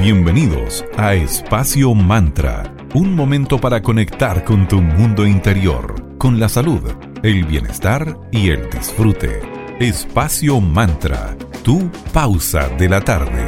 [0.00, 6.80] Bienvenidos a Espacio Mantra, un momento para conectar con tu mundo interior, con la salud,
[7.22, 9.42] el bienestar y el disfrute.
[9.78, 13.44] Espacio Mantra, tu pausa de la tarde.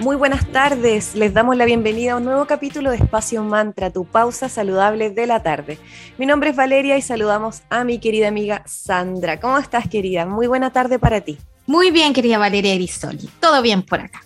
[0.00, 4.06] Muy buenas tardes, les damos la bienvenida a un nuevo capítulo de Espacio Mantra, tu
[4.06, 5.76] pausa saludable de la tarde.
[6.16, 9.38] Mi nombre es Valeria y saludamos a mi querida amiga Sandra.
[9.38, 10.24] ¿Cómo estás, querida?
[10.24, 11.36] Muy buena tarde para ti.
[11.70, 13.30] Muy bien, querida Valeria Erisoli.
[13.38, 14.24] Todo bien por acá.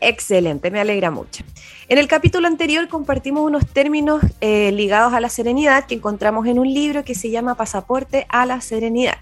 [0.00, 1.44] Excelente, me alegra mucho.
[1.88, 6.58] En el capítulo anterior compartimos unos términos eh, ligados a la serenidad que encontramos en
[6.58, 9.18] un libro que se llama Pasaporte a la Serenidad.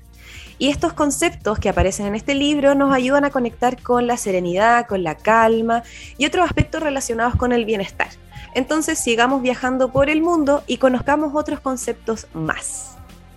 [0.56, 4.86] Y estos conceptos que aparecen en este libro nos ayudan a conectar con la serenidad,
[4.86, 5.82] con la calma
[6.16, 8.08] y otros aspectos relacionados con el bienestar.
[8.54, 12.91] Entonces sigamos viajando por el mundo y conozcamos otros conceptos más.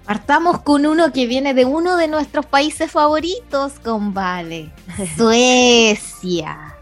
[0.05, 4.71] Partamos con uno que viene de uno de nuestros países favoritos, con Vale,
[5.17, 6.75] Suecia.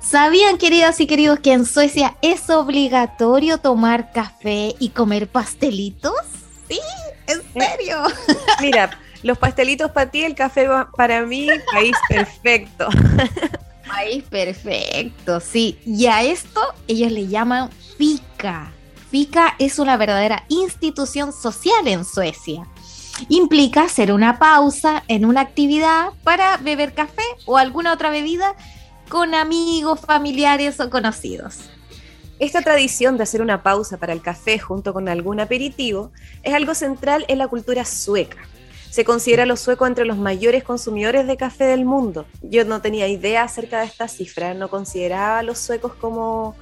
[0.00, 6.14] ¿Sabían, queridas y queridos, que en Suecia es obligatorio tomar café y comer pastelitos?
[6.68, 6.78] Sí,
[7.26, 8.04] en serio.
[8.60, 12.88] Mira, los pastelitos para ti, el café para mí, país perfecto.
[13.86, 15.78] País perfecto, sí.
[15.84, 18.72] Y a esto ellos le llaman FICA.
[19.10, 22.66] FICA es una verdadera institución social en Suecia.
[23.30, 28.54] Implica hacer una pausa en una actividad para beber café o alguna otra bebida
[29.08, 31.70] con amigos, familiares o conocidos.
[32.38, 36.12] Esta tradición de hacer una pausa para el café junto con algún aperitivo
[36.42, 38.36] es algo central en la cultura sueca.
[38.90, 42.26] Se considera a los suecos entre los mayores consumidores de café del mundo.
[42.42, 46.54] Yo no tenía idea acerca de esta cifra, no consideraba a los suecos como,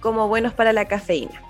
[0.00, 1.43] como buenos para la cafeína.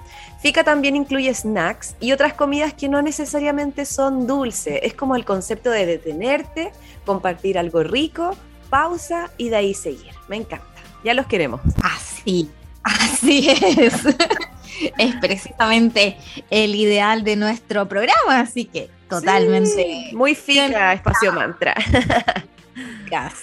[0.44, 4.78] Fika también incluye snacks y otras comidas que no necesariamente son dulces.
[4.82, 6.70] Es como el concepto de detenerte,
[7.06, 8.36] compartir algo rico,
[8.68, 10.12] pausa y de ahí seguir.
[10.28, 10.66] Me encanta.
[11.02, 11.62] Ya los queremos.
[11.82, 12.50] Así,
[12.82, 13.94] así es.
[14.98, 16.18] es precisamente
[16.50, 20.10] el ideal de nuestro programa, así que totalmente.
[20.12, 21.74] muy fina espacio mantra.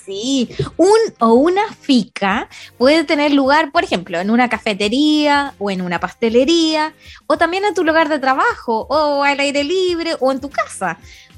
[0.06, 0.48] Sí,
[0.78, 2.48] un o una fica
[2.78, 6.94] puede tener lugar, por ejemplo, en una cafetería o en una pastelería,
[7.28, 10.98] o también en tu lugar de trabajo, o al aire libre, o en tu casa.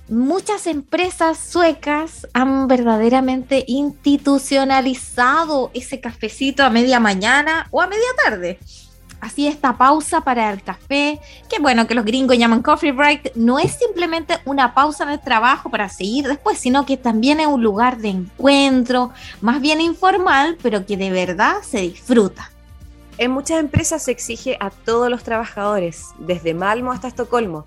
[0.09, 8.59] Muchas empresas suecas han verdaderamente institucionalizado ese cafecito a media mañana o a media tarde
[9.23, 11.19] así esta pausa para el café,
[11.49, 15.21] que bueno, que los gringos llaman coffee break, no es simplemente una pausa en el
[15.21, 19.11] trabajo para seguir después, sino que también es un lugar de encuentro,
[19.41, 22.51] más bien informal, pero que de verdad se disfruta.
[23.17, 27.65] En muchas empresas se exige a todos los trabajadores, desde Malmo hasta Estocolmo,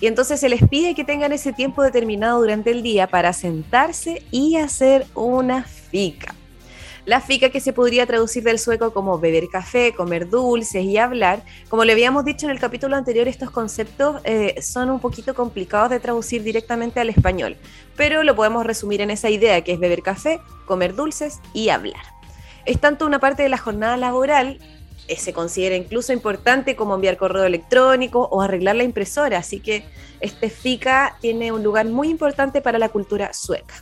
[0.00, 4.22] y entonces se les pide que tengan ese tiempo determinado durante el día para sentarse
[4.30, 6.34] y hacer una fica.
[7.04, 11.42] La fica que se podría traducir del sueco como beber café, comer dulces y hablar.
[11.68, 15.90] Como le habíamos dicho en el capítulo anterior, estos conceptos eh, son un poquito complicados
[15.90, 17.56] de traducir directamente al español,
[17.96, 22.02] pero lo podemos resumir en esa idea que es beber café, comer dulces y hablar.
[22.66, 24.60] Es tanto una parte de la jornada laboral
[25.08, 29.84] eh, se considera incluso importante como enviar correo electrónico o arreglar la impresora, así que
[30.20, 33.74] este FICA tiene un lugar muy importante para la cultura sueca.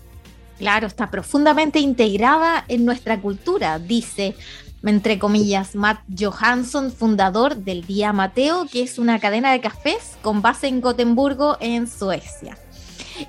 [0.60, 4.37] Claro, está profundamente integrada en nuestra cultura, dice,
[4.84, 10.43] entre comillas, Matt Johansson, fundador del Día Mateo, que es una cadena de cafés con
[10.43, 12.59] base en Gotemburgo, en Suecia.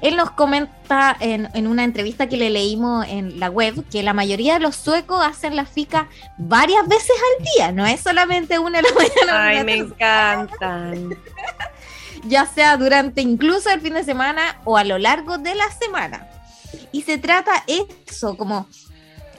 [0.01, 4.55] Él nos comenta en, una entrevista que le leímos en la web que la mayoría
[4.55, 8.89] de los suecos hacen la fica varias veces al día, no es solamente una de
[8.89, 9.47] la mañana.
[9.47, 11.15] Ay, me encantan.
[12.25, 16.27] ya sea durante incluso el fin de semana o a lo largo de la semana.
[16.91, 18.67] Y se trata eso, como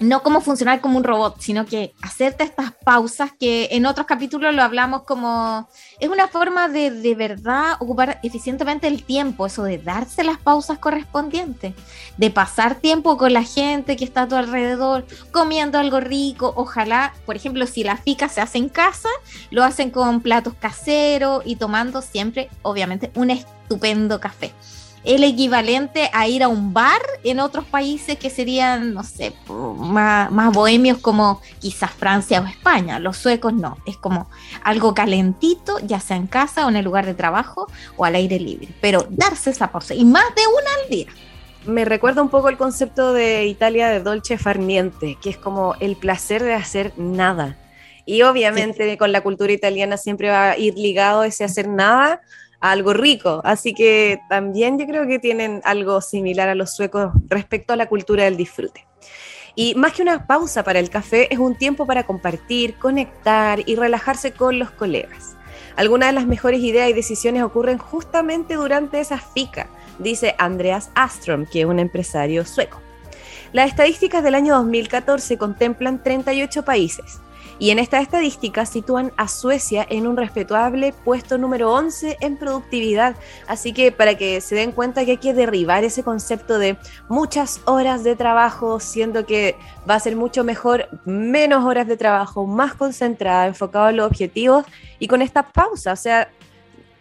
[0.02, 4.54] no como funcionar como un robot, sino que hacerte estas pausas que en otros capítulos
[4.54, 5.68] lo hablamos como
[6.00, 10.78] es una forma de de verdad ocupar eficientemente el tiempo, eso de darse las pausas
[10.78, 11.74] correspondientes,
[12.16, 17.14] de pasar tiempo con la gente que está a tu alrededor, comiendo algo rico, ojalá,
[17.24, 19.08] por ejemplo, si la fica se hace en casa,
[19.50, 24.52] lo hacen con platos caseros y tomando siempre, obviamente, un estupendo café
[25.04, 30.52] el equivalente a ir a un bar en otros países que serían, no sé, más,
[30.52, 32.98] bohemios como quizás Francia o España.
[32.98, 34.28] Los suecos no, es como
[34.62, 37.66] algo calentito, ya sea en casa o en el lugar de trabajo
[37.96, 38.68] o al aire libre.
[38.80, 41.06] Pero darse esa pausa y más de una al día.
[41.66, 45.96] Me recuerda un poco el concepto de Italia de dolce farniente, que es como el
[45.96, 47.56] placer de hacer nada.
[48.04, 52.20] Y obviamente con la cultura italiana siempre va a ir ligado ese hacer nada
[52.62, 53.42] algo rico.
[53.44, 57.88] Así que también yo creo que tienen algo similar a los suecos respecto a la
[57.88, 58.86] cultura del disfrute.
[59.54, 63.76] Y más que una pausa para el café, es un tiempo para compartir, conectar y
[63.76, 65.36] relajarse con los colegas.
[65.76, 69.68] Algunas de las mejores ideas y decisiones ocurren justamente durante esa fica,
[69.98, 72.80] dice Andreas Astrom, que es un empresario sueco.
[73.52, 77.20] Las estadísticas del año 2014 contemplan 38 países
[77.58, 83.16] y en esta estadística sitúan a Suecia en un respetable puesto número 11 en productividad.
[83.46, 86.76] Así que para que se den cuenta que hay que derribar ese concepto de
[87.08, 89.56] muchas horas de trabajo, siendo que
[89.88, 94.64] va a ser mucho mejor menos horas de trabajo, más concentrada, enfocado en los objetivos
[94.98, 95.92] y con esta pausa.
[95.92, 96.28] O sea,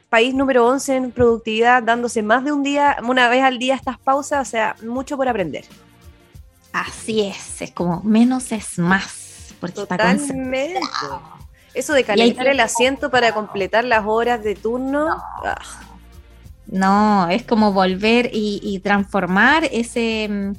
[0.09, 3.97] país número 11 en productividad, dándose más de un día, una vez al día estas
[3.97, 5.65] pausas, o sea, mucho por aprender.
[6.73, 9.20] Así es, es como menos es más
[9.69, 10.79] Totalmente.
[11.73, 15.17] Eso de calentar el asiento para completar las horas de turno.
[16.67, 17.27] No, ah.
[17.31, 20.51] es como volver y, transformar ese mm,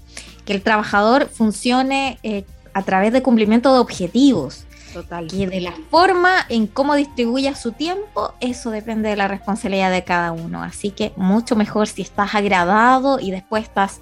[0.44, 4.64] que el trabajador funcione eh, a través de cumplimiento de objetivos.
[4.92, 5.26] Total.
[5.32, 10.04] Y de la forma en cómo distribuya su tiempo, eso depende de la responsabilidad de
[10.04, 10.62] cada uno.
[10.62, 14.00] Así que mucho mejor si estás agradado y después estás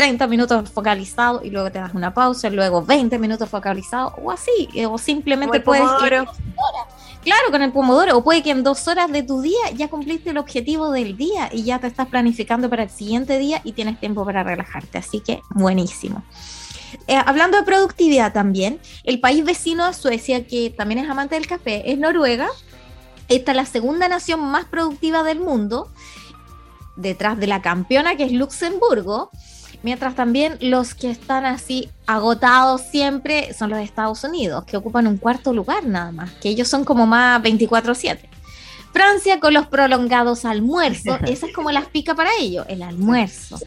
[0.00, 4.66] 30 minutos focalizado y luego te das una pausa, luego 20 minutos focalizado o así,
[4.72, 5.84] eh, o simplemente puedes...
[7.22, 10.30] Claro, con el pomodoro, o puede que en dos horas de tu día ya cumpliste
[10.30, 14.00] el objetivo del día y ya te estás planificando para el siguiente día y tienes
[14.00, 16.24] tiempo para relajarte, así que buenísimo.
[17.06, 21.46] Eh, hablando de productividad también, el país vecino a Suecia, que también es amante del
[21.46, 22.48] café, es Noruega.
[23.28, 25.90] Esta es la segunda nación más productiva del mundo,
[26.96, 29.30] detrás de la campeona que es Luxemburgo.
[29.82, 35.06] Mientras también los que están así agotados siempre son los de Estados Unidos, que ocupan
[35.06, 38.28] un cuarto lugar nada más, que ellos son como más 24/7.
[38.92, 43.58] Francia con los prolongados almuerzos, esa es como las pica para ellos, el almuerzo.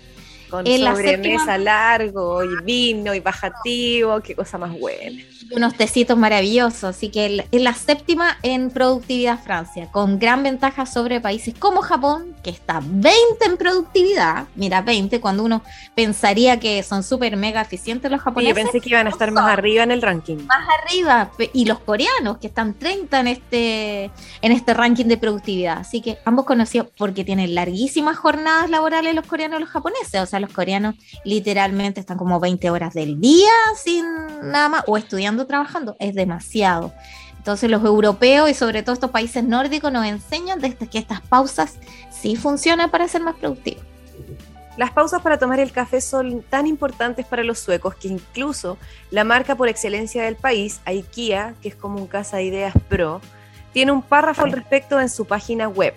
[0.50, 5.24] Con sobremesa largo y vino y bajativo, qué cosa más buena
[5.56, 6.84] unos tecitos maravillosos.
[6.84, 12.36] Así que es la séptima en productividad Francia, con gran ventaja sobre países como Japón,
[12.44, 13.14] que está 20
[13.46, 14.48] en productividad.
[14.56, 15.64] Mira, 20, cuando uno
[15.96, 18.56] pensaría que son súper mega eficientes los japoneses.
[18.56, 20.38] yo pensé que iban a estar más arriba en el ranking.
[20.46, 21.32] Más arriba.
[21.54, 24.04] Y los coreanos, que están 30 en este,
[24.42, 25.80] en este ranking de productividad.
[25.80, 30.22] Así que ambos conocidos porque tienen larguísimas jornadas laborales los coreanos y los japoneses.
[30.22, 34.06] O sea, los coreanos literalmente están como 20 horas del día sin
[34.42, 36.94] nada más, o estudiando trabajando, es demasiado.
[37.38, 41.76] Entonces los europeos y sobre todo estos países nórdicos nos enseñan desde que estas pausas
[42.10, 43.84] sí funcionan para ser más productivos.
[44.78, 48.78] Las pausas para tomar el café son tan importantes para los suecos que incluso
[49.12, 53.22] la marca por excelencia del país, IKEA, que es como un casa de ideas pro,
[53.72, 55.94] tiene un párrafo al respecto en su página web.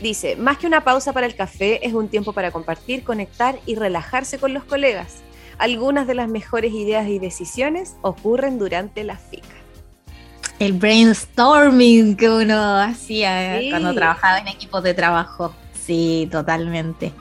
[0.00, 3.74] Dice, más que una pausa para el café, es un tiempo para compartir, conectar y
[3.74, 5.22] relajarse con los colegas.
[5.60, 9.46] Algunas de las mejores ideas y decisiones ocurren durante la FICA.
[10.58, 15.54] El brainstorming que uno hacía cuando trabajaba en equipos de trabajo.
[15.74, 17.12] Sí, totalmente.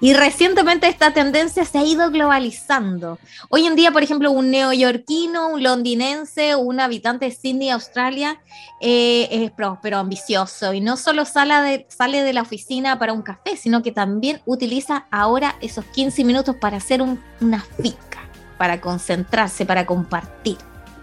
[0.00, 3.18] Y recientemente esta tendencia se ha ido globalizando.
[3.48, 8.40] Hoy en día, por ejemplo, un neoyorquino, un londinense, un habitante de Sydney, Australia,
[8.80, 13.22] eh, es próspero, ambicioso y no solo sale de, sale de la oficina para un
[13.22, 18.20] café, sino que también utiliza ahora esos 15 minutos para hacer una fica,
[18.56, 20.58] para concentrarse, para compartir.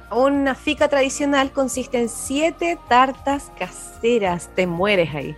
[0.09, 4.49] Una fica tradicional consiste en siete tartas caseras.
[4.55, 5.35] Te mueres ahí.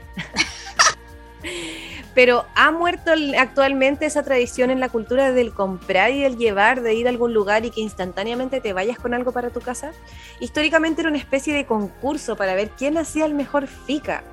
[2.17, 6.95] pero ha muerto actualmente esa tradición en la cultura del comprar y del llevar, de
[6.95, 9.91] ir a algún lugar y que instantáneamente te vayas con algo para tu casa.
[10.39, 14.23] Históricamente era una especie de concurso para ver quién hacía el mejor fica.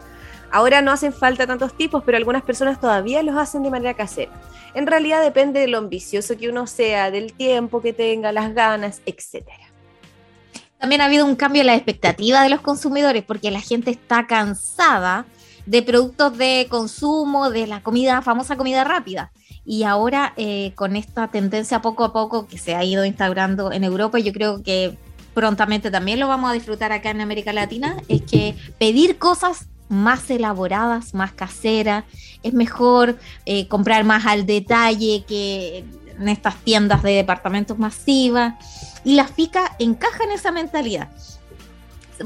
[0.51, 4.33] Ahora no hacen falta tantos tipos, pero algunas personas todavía los hacen de manera casera.
[4.73, 9.03] En realidad depende de lo ambicioso que uno sea, del tiempo que tenga, las ganas,
[9.05, 9.45] etc.
[10.79, 14.27] También ha habido un cambio en la expectativa de los consumidores porque la gente está
[14.27, 15.27] cansada
[15.67, 19.33] de productos de consumo, de la comida, famosa comida rápida.
[19.65, 23.85] Y ahora eh, con esta tendencia poco a poco que se ha ido instaurando en
[23.85, 24.97] Europa, yo creo que
[25.33, 30.31] prontamente también lo vamos a disfrutar acá en América Latina, es que pedir cosas más
[30.31, 32.05] elaboradas, más caseras,
[32.43, 35.85] es mejor eh, comprar más al detalle que
[36.19, 38.55] en estas tiendas de departamentos masivas.
[39.05, 41.09] Y la FICA encaja en esa mentalidad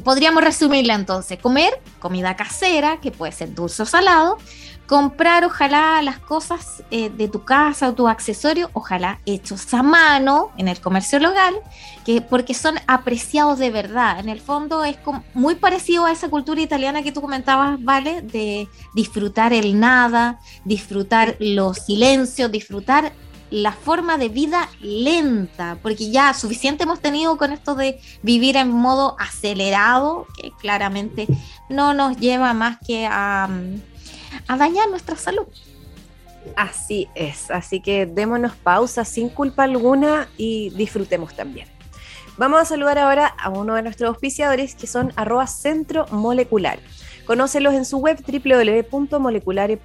[0.05, 4.39] podríamos resumirla entonces, comer comida casera, que puede ser dulce o salado,
[4.89, 10.51] comprar ojalá las cosas eh, de tu casa o tu accesorio, ojalá hechos a mano
[10.57, 11.55] en el comercio local,
[12.07, 14.19] que, porque son apreciados de verdad.
[14.19, 14.97] En el fondo es
[15.35, 18.23] muy parecido a esa cultura italiana que tú comentabas, ¿vale?
[18.23, 23.13] De disfrutar el nada, disfrutar los silencios, disfrutar
[23.51, 28.71] la forma de vida lenta, porque ya suficiente hemos tenido con esto de vivir en
[28.71, 31.27] modo acelerado, que claramente
[31.69, 33.49] no nos lleva más que a,
[34.47, 35.47] a dañar nuestra salud.
[36.57, 41.69] Así es, así que démonos pausa sin culpa alguna y disfrutemos también.
[42.39, 46.79] Vamos a saludar ahora a uno de nuestros auspiciadores que son arroba centro molecular.
[47.29, 49.77] Conócelos en su web www.moleculare.cl.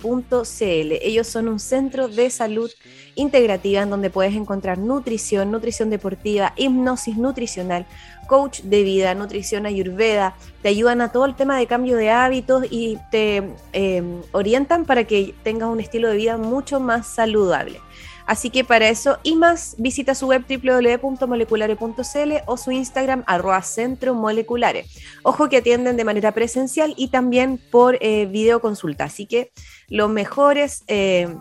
[0.62, 2.72] Ellos son un centro de salud
[3.16, 7.86] integrativa en donde puedes encontrar nutrición, nutrición deportiva, hipnosis nutricional,
[8.28, 10.38] coach de vida, nutrición ayurveda.
[10.62, 15.04] Te ayudan a todo el tema de cambio de hábitos y te eh, orientan para
[15.04, 17.82] que tengas un estilo de vida mucho más saludable.
[18.26, 24.14] Así que para eso y más, visita su web www.moleculare.cl o su Instagram arroba centro
[24.14, 24.88] moleculares.
[25.24, 29.06] Ojo que atienden de manera presencial y también por eh, videoconsulta.
[29.06, 29.52] Así que
[29.88, 31.36] los mejores eh,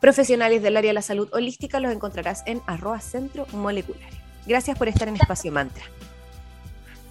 [0.00, 4.18] profesionales del área de la salud holística los encontrarás en arroba centro moleculares.
[4.46, 5.84] Gracias por estar en Espacio Mantra.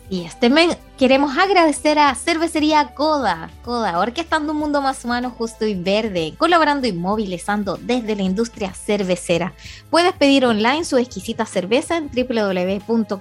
[0.09, 5.65] Y este mes queremos agradecer a Cervecería Coda, Coda, orquestando un mundo más humano, justo
[5.65, 9.53] y verde, colaborando y movilizando desde la industria cervecera.
[9.89, 13.13] Puedes pedir online su exquisita cerveza en www.coda.cl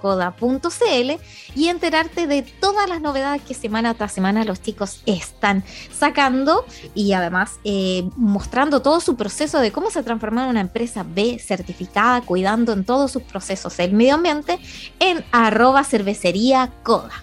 [1.55, 5.65] y enterarte de todas las novedades que semana tras semana los chicos están
[5.97, 11.05] sacando y además eh, mostrando todo su proceso de cómo se transforma en una empresa
[11.09, 14.59] B certificada, cuidando en todos sus procesos el medio ambiente
[15.01, 17.23] en arroba cervecería Coda.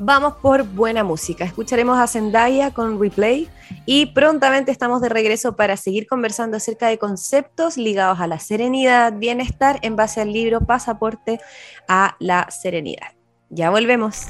[0.00, 1.44] Vamos por buena música.
[1.44, 3.48] Escucharemos a Zendaya con Replay
[3.84, 9.12] y prontamente estamos de regreso para seguir conversando acerca de conceptos ligados a la serenidad,
[9.14, 11.40] bienestar en base al libro Pasaporte
[11.88, 13.08] a la Serenidad.
[13.50, 14.26] Ya volvemos.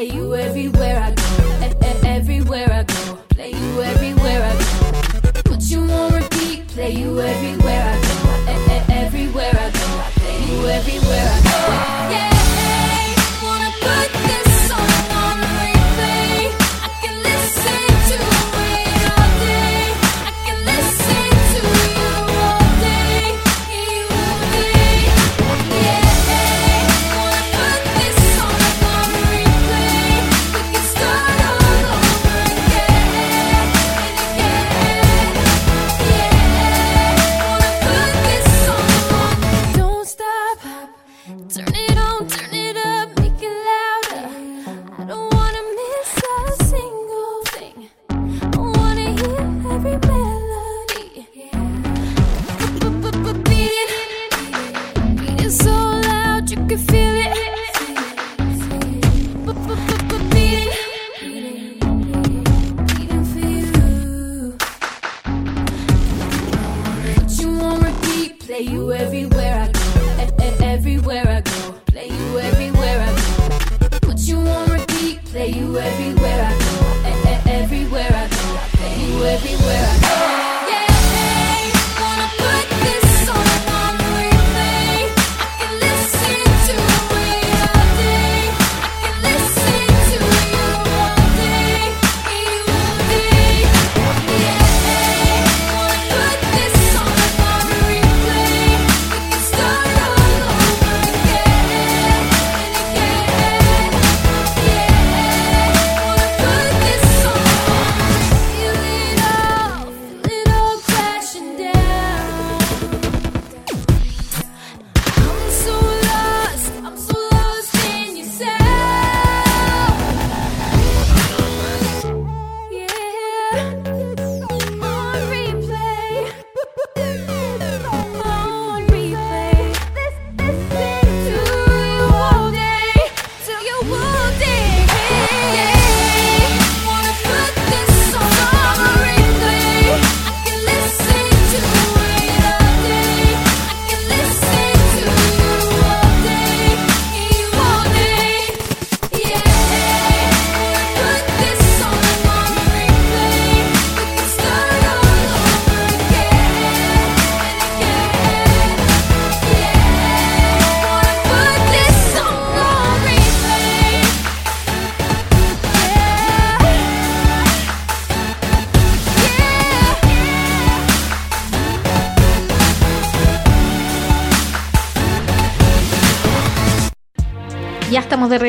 [0.00, 3.18] Play you everywhere I go, everywhere I go.
[3.34, 5.42] Play you everywhere I go.
[5.42, 7.49] Put you on repeat, play you everywhere.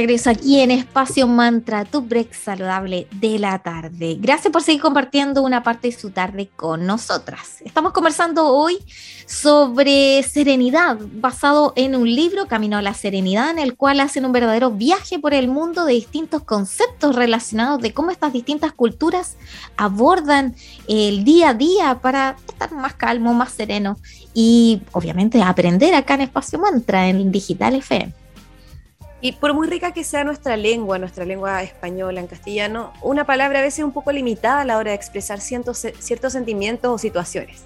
[0.01, 4.17] Regreso aquí en Espacio Mantra, tu break saludable de la tarde.
[4.20, 7.62] Gracias por seguir compartiendo una parte de su tarde con nosotras.
[7.63, 8.79] Estamos conversando hoy
[9.27, 14.31] sobre serenidad, basado en un libro, Camino a la Serenidad, en el cual hacen un
[14.31, 19.38] verdadero viaje por el mundo de distintos conceptos relacionados de cómo estas distintas culturas
[19.77, 20.55] abordan
[20.88, 24.00] el día a día para estar más calmo, más sereno
[24.34, 28.21] y obviamente aprender acá en Espacio Mantra, en Digital FM.
[29.24, 33.60] Y por muy rica que sea nuestra lengua, nuestra lengua española en castellano, una palabra
[33.60, 35.86] a veces es un poco limitada a la hora de expresar ciertos,
[36.32, 37.62] sentimientos o situaciones.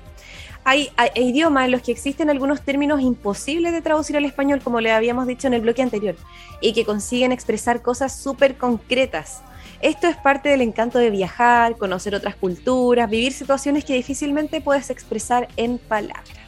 [0.65, 4.81] Hay, hay, idiomas en los que existen algunos términos imposibles de traducir al español, como
[4.81, 6.15] le habíamos dicho en el bloque anterior,
[6.59, 9.41] y que consiguen expresar cosas súper concretas.
[9.81, 14.89] Esto es parte del encanto de viajar, conocer otras culturas, vivir situaciones que difícilmente puedes
[14.89, 16.44] expresar en palabras.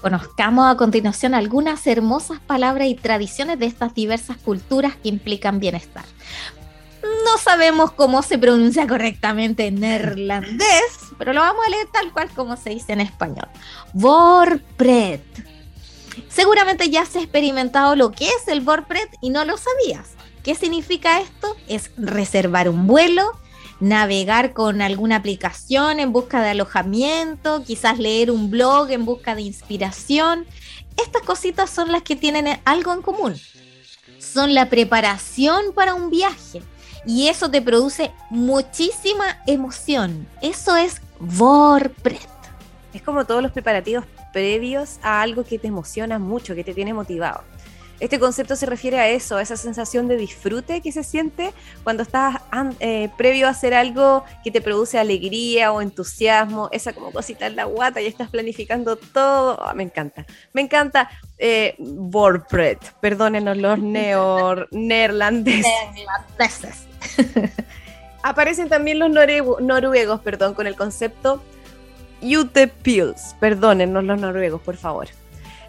[0.00, 6.04] Conozcamos a continuación algunas hermosas palabras y tradiciones de estas diversas culturas que implican bienestar.
[7.24, 12.28] No sabemos cómo se pronuncia correctamente en neerlandés, pero lo vamos a leer tal cual
[12.30, 13.48] como se dice en español.
[13.92, 15.22] Vorpret.
[16.28, 20.10] Seguramente ya has experimentado lo que es el Vorpret y no lo sabías.
[20.42, 21.56] ¿Qué significa esto?
[21.68, 23.32] Es reservar un vuelo,
[23.80, 29.42] navegar con alguna aplicación en busca de alojamiento, quizás leer un blog en busca de
[29.42, 30.46] inspiración.
[30.96, 33.34] Estas cositas son las que tienen algo en común.
[34.18, 36.62] Son la preparación para un viaje
[37.06, 40.26] y eso te produce muchísima emoción.
[40.42, 41.00] Eso es
[41.38, 42.28] WordPress.
[42.92, 46.92] Es como todos los preparativos previos a algo que te emociona mucho, que te tiene
[46.92, 47.44] motivado.
[48.00, 52.04] Este concepto se refiere a eso, a esa sensación de disfrute que se siente cuando
[52.04, 52.36] estás
[52.78, 57.56] eh, previo a hacer algo que te produce alegría o entusiasmo, esa como cosita en
[57.56, 59.60] la guata y estás planificando todo.
[59.60, 61.10] Ah, me encanta, me encanta.
[61.38, 61.76] Eh,
[63.00, 63.78] perdónenos los
[64.70, 65.66] neerlandeses.
[68.22, 71.42] Aparecen también los noruegos, perdón, con el concepto
[72.20, 73.34] Jutepils.
[73.40, 75.08] Perdónenos los noruegos, por favor.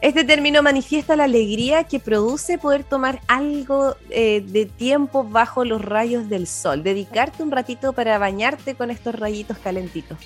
[0.02, 5.84] Este término manifiesta la alegría que produce poder tomar algo eh, de tiempo bajo los
[5.84, 10.18] rayos del sol, dedicarte un ratito para bañarte con estos rayitos calentitos.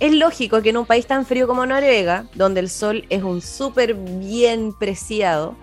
[0.00, 3.40] Es lógico que en un país tan frío como Noruega, donde el sol es un
[3.40, 5.54] súper bien preciado,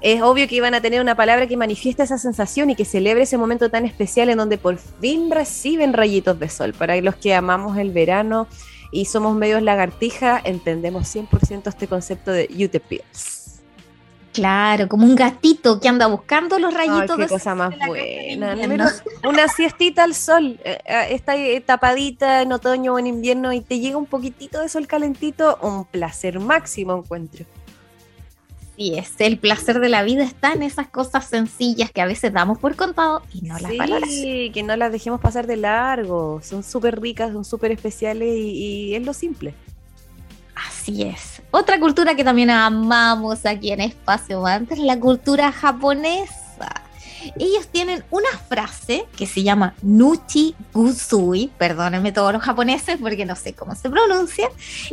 [0.00, 3.22] es obvio que iban a tener una palabra que manifiesta esa sensación y que celebre
[3.22, 6.72] ese momento tan especial en donde por fin reciben rayitos de sol.
[6.72, 8.48] Para los que amamos el verano
[8.90, 13.38] y somos medios lagartija, entendemos 100% este concepto de utepios.
[14.32, 17.18] Claro, como un gatito que anda buscando los rayitos.
[17.18, 18.54] Ay, qué cosa más buena.
[19.24, 21.34] Una siestita al sol, eh, eh, está
[21.66, 25.84] tapadita en otoño o en invierno y te llega un poquitito de sol calentito, un
[25.86, 27.46] placer máximo encuentro.
[28.78, 32.32] Sí, es el placer de la vida está en esas cosas sencillas que a veces
[32.32, 33.72] damos por contado y no las
[34.08, 36.40] sí, que no las dejemos pasar de largo.
[36.44, 39.52] Son súper ricas, son súper especiales y, es lo simple.
[40.54, 41.42] Así es.
[41.50, 46.87] Otra cultura que también amamos aquí en Espacio Mantra es la cultura japonesa
[47.38, 53.36] ellos tienen una frase que se llama Nuchi Gusui, perdónenme todos los japoneses porque no
[53.36, 54.48] sé cómo se pronuncia,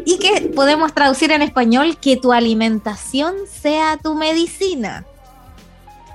[0.05, 5.05] y que podemos traducir en español que tu alimentación sea tu medicina.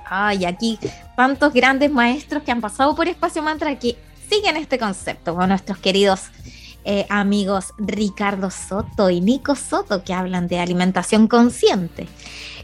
[0.09, 0.77] Ay, aquí
[1.15, 3.97] tantos grandes maestros que han pasado por Espacio Mantra que
[4.29, 6.23] siguen este concepto, con nuestros queridos
[6.83, 12.07] eh, amigos Ricardo Soto y Nico Soto, que hablan de alimentación consciente.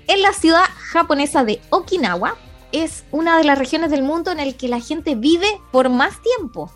[0.07, 2.35] En la ciudad japonesa de Okinawa,
[2.71, 6.21] es una de las regiones del mundo en el que la gente vive por más
[6.21, 6.71] tiempo.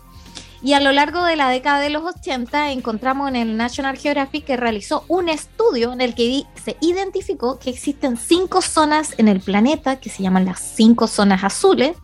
[0.64, 4.44] Y a lo largo de la década de los 80 encontramos en el National Geographic
[4.44, 9.40] que realizó un estudio en el que se identificó que existen cinco zonas en el
[9.40, 11.96] planeta que se llaman las cinco zonas azules,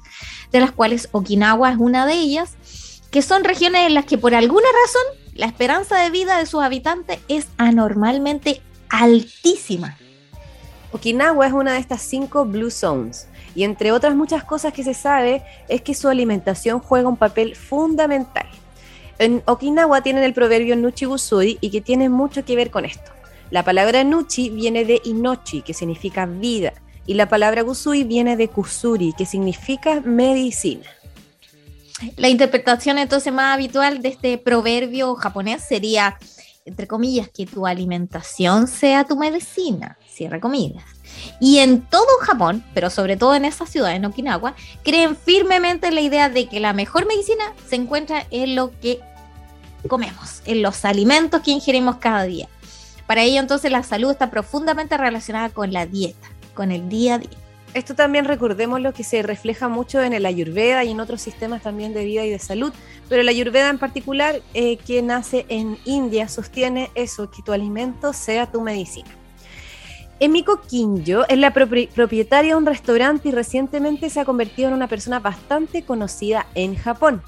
[0.50, 2.56] de las cuales Okinawa es una de ellas,
[3.12, 6.60] que son regiones en las que por alguna razón la esperanza de vida de sus
[6.60, 9.96] habitantes es anormalmente altísima.
[10.90, 14.94] Okinawa es una de estas cinco Blue Zones y entre otras muchas cosas que se
[14.94, 18.46] sabe es que su alimentación juega un papel fundamental.
[19.18, 23.10] En Okinawa tienen el proverbio Nuchi Gusui y que tiene mucho que ver con esto.
[23.50, 26.72] La palabra Nuchi viene de Inochi, que significa vida,
[27.04, 30.86] y la palabra Gusui viene de Kusuri, que significa medicina.
[32.14, 36.16] La interpretación entonces más habitual de este proverbio japonés sería,
[36.64, 40.84] entre comillas, que tu alimentación sea tu medicina, cierre comillas.
[41.40, 45.94] Y en todo Japón, pero sobre todo en esa ciudad, en Okinawa, creen firmemente en
[45.94, 49.00] la idea de que la mejor medicina se encuentra en lo que
[49.86, 52.48] comemos, en los alimentos que ingerimos cada día.
[53.06, 57.18] Para ello entonces la salud está profundamente relacionada con la dieta, con el día a
[57.18, 57.38] día.
[57.74, 61.62] esto también recordemos lo que se refleja mucho en el ayurveda y en otros sistemas
[61.62, 62.72] también de vida y de salud,
[63.08, 68.12] pero el ayurveda en particular, eh, que nace en India, sostiene eso, que tu alimento
[68.12, 69.17] sea tu medicina.
[70.20, 74.88] Emiko Kinjo es la propietaria de un restaurante y recientemente se ha convertido en una
[74.88, 77.22] persona bastante conocida en Japón.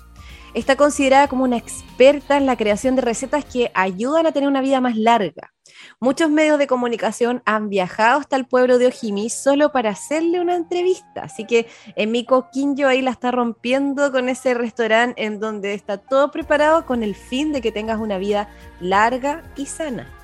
[0.55, 4.61] Está considerada como una experta en la creación de recetas que ayudan a tener una
[4.61, 5.53] vida más larga.
[6.00, 10.57] Muchos medios de comunicación han viajado hasta el pueblo de Ojimi solo para hacerle una
[10.57, 11.22] entrevista.
[11.22, 16.33] Así que Emiko Kinjo ahí la está rompiendo con ese restaurante en donde está todo
[16.33, 18.48] preparado con el fin de que tengas una vida
[18.81, 20.19] larga y sana.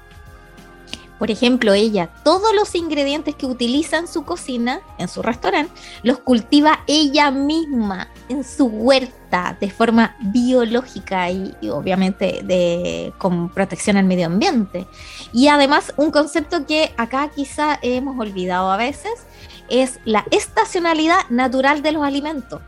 [1.18, 6.18] Por ejemplo, ella, todos los ingredientes que utiliza en su cocina, en su restaurante, los
[6.18, 14.04] cultiva ella misma en su huerta de forma biológica y, obviamente de, con protección al
[14.04, 14.86] medio ambiente.
[15.32, 19.12] Y además un concepto que acá quizá hemos olvidado a veces
[19.68, 22.60] es la estacionalidad natural de los alimentos.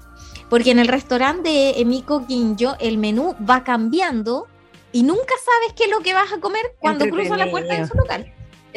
[0.49, 4.47] Porque en el restaurante de Emiko Ginjo el menú va cambiando
[4.93, 7.87] y nunca sabes qué es lo que vas a comer cuando cruzas la puerta de
[7.87, 8.33] su local.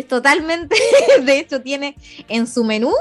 [0.08, 0.76] Totalmente,
[1.24, 1.96] de hecho tiene
[2.28, 2.94] en su menú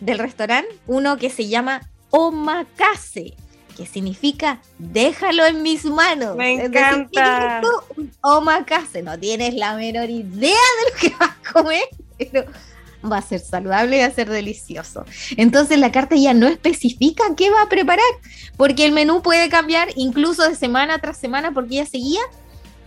[0.00, 3.34] del restaurante uno que se llama omakase,
[3.76, 6.36] que significa déjalo en mis manos.
[6.36, 7.60] Me encanta.
[8.22, 11.84] omakase, no tienes la menor idea de lo que vas a comer,
[12.18, 12.44] pero
[13.10, 15.04] va a ser saludable y va a ser delicioso.
[15.36, 18.04] Entonces la carta ya no especifica qué va a preparar,
[18.56, 22.20] porque el menú puede cambiar incluso de semana tras semana, porque ella seguía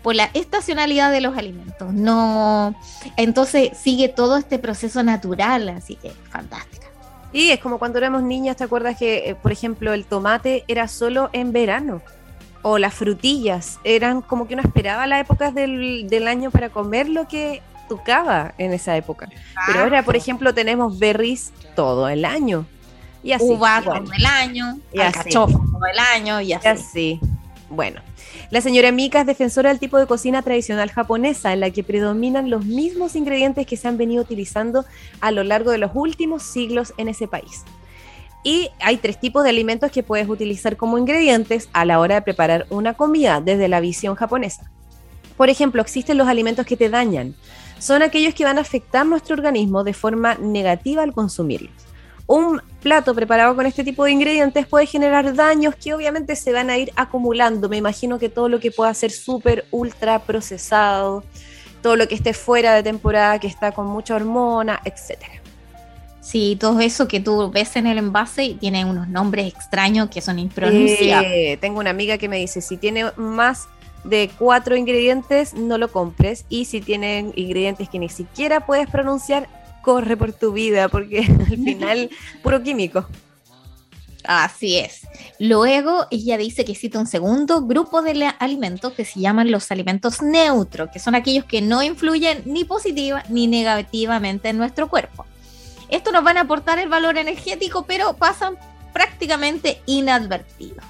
[0.02, 1.94] por la estacionalidad de los alimentos.
[1.94, 2.76] No,
[3.18, 6.88] entonces sigue todo este proceso natural, así que fantástica.
[7.34, 10.88] Y es como cuando éramos niñas, ¿te acuerdas que, eh, por ejemplo, el tomate era
[10.88, 12.02] solo en verano?
[12.62, 17.10] O las frutillas eran como que uno esperaba las épocas del, del año para comer
[17.10, 19.30] lo que tocaba en esa época.
[19.66, 22.66] Pero ahora, por ejemplo, tenemos berries todo el año.
[23.24, 23.46] Y así.
[23.46, 25.48] Uva todo el año, y todo
[25.92, 26.66] el año, y así.
[26.66, 27.20] Y así.
[27.72, 28.02] Bueno,
[28.50, 32.50] la señora Mika es defensora del tipo de cocina tradicional japonesa, en la que predominan
[32.50, 34.84] los mismos ingredientes que se han venido utilizando
[35.22, 37.64] a lo largo de los últimos siglos en ese país.
[38.44, 42.24] Y hay tres tipos de alimentos que puedes utilizar como ingredientes a la hora de
[42.24, 44.70] preparar una comida desde la visión japonesa.
[45.38, 47.36] Por ejemplo, existen los alimentos que te dañan.
[47.80, 51.72] Son aquellos que van a afectar nuestro organismo de forma negativa al consumirlos
[52.32, 56.70] un plato preparado con este tipo de ingredientes puede generar daños que obviamente se van
[56.70, 57.70] a ir acumulando.
[57.70, 61.24] Me imagino que todo lo que pueda ser súper, ultra procesado,
[61.82, 65.42] todo lo que esté fuera de temporada, que está con mucha hormona, etcétera.
[66.22, 70.22] Sí, todo eso que tú ves en el envase y tiene unos nombres extraños que
[70.22, 71.32] son impronunciables.
[71.32, 73.68] Eh, tengo una amiga que me dice, si tiene más
[74.04, 76.46] de cuatro ingredientes, no lo compres.
[76.48, 79.48] Y si tienen ingredientes que ni siquiera puedes pronunciar,
[79.82, 82.10] corre por tu vida, porque al final,
[82.44, 83.06] puro químico.
[84.24, 85.08] Así es.
[85.40, 90.22] Luego ella dice que existe un segundo grupo de alimentos que se llaman los alimentos
[90.22, 95.26] neutros, que son aquellos que no influyen ni positiva ni negativamente en nuestro cuerpo.
[95.90, 98.58] Estos nos van a aportar el valor energético, pero pasan
[98.94, 100.86] prácticamente inadvertidos.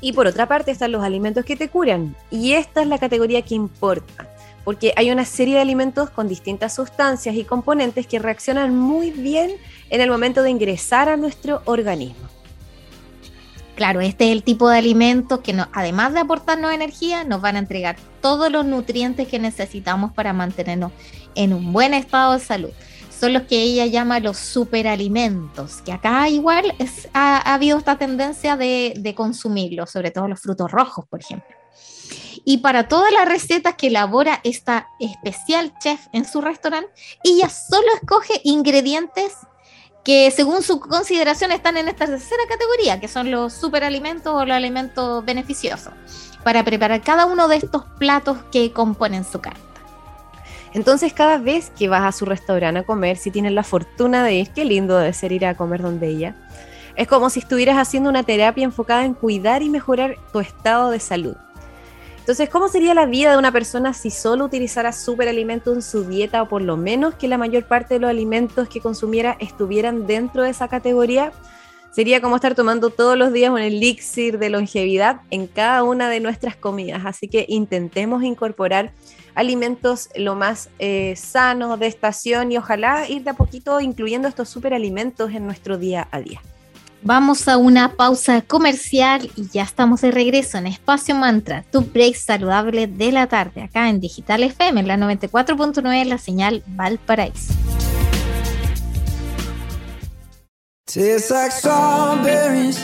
[0.00, 2.16] Y por otra parte están los alimentos que te curan.
[2.28, 4.31] Y esta es la categoría que importa
[4.64, 9.52] porque hay una serie de alimentos con distintas sustancias y componentes que reaccionan muy bien
[9.90, 12.28] en el momento de ingresar a nuestro organismo.
[13.74, 17.58] Claro, este es el tipo de alimentos que además de aportarnos energía, nos van a
[17.58, 20.92] entregar todos los nutrientes que necesitamos para mantenernos
[21.34, 22.70] en un buen estado de salud.
[23.10, 26.74] Son los que ella llama los superalimentos, que acá igual
[27.14, 31.61] ha, habido esta tendencia de, de consumirlos, sobre todo los frutos rojos, por ejemplo.
[32.44, 36.90] Y para todas las recetas que elabora esta especial chef en su restaurante,
[37.22, 39.36] ella solo escoge ingredientes
[40.04, 44.56] que según su consideración están en esta tercera categoría, que son los superalimentos o los
[44.56, 45.92] alimentos beneficiosos,
[46.42, 49.60] para preparar cada uno de estos platos que componen su carta.
[50.74, 54.34] Entonces, cada vez que vas a su restaurante a comer, si tienes la fortuna de
[54.34, 56.34] ir, qué lindo debe ser ir a comer donde ella,
[56.96, 60.98] es como si estuvieras haciendo una terapia enfocada en cuidar y mejorar tu estado de
[60.98, 61.36] salud.
[62.22, 66.40] Entonces, ¿cómo sería la vida de una persona si solo utilizara superalimentos en su dieta
[66.40, 70.44] o por lo menos que la mayor parte de los alimentos que consumiera estuvieran dentro
[70.44, 71.32] de esa categoría?
[71.90, 76.20] Sería como estar tomando todos los días un elixir de longevidad en cada una de
[76.20, 77.02] nuestras comidas.
[77.06, 78.92] Así que intentemos incorporar
[79.34, 84.48] alimentos lo más eh, sanos de estación y ojalá ir de a poquito incluyendo estos
[84.48, 86.40] superalimentos en nuestro día a día.
[87.04, 92.14] Vamos a una pausa comercial y ya estamos de regreso en Espacio Mantra, tu break
[92.14, 97.54] saludable de la tarde, acá en Digital FM, en la 94.9, la señal Valparaíso.
[100.86, 102.78] Tastes like strawberries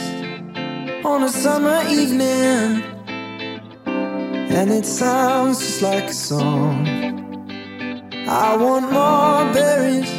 [1.05, 2.83] on a summer evening,
[3.85, 6.85] and it sounds just like a song.
[8.27, 10.11] I want more berries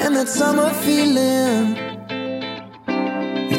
[0.00, 1.89] and that summer feeling.